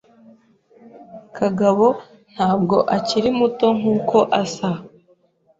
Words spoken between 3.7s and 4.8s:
nkuko asa.